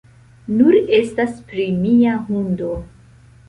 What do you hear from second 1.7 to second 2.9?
mia hundo.